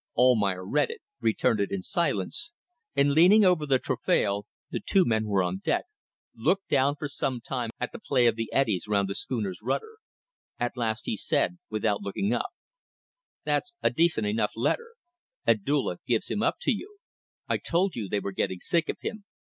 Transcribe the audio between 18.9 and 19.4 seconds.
him.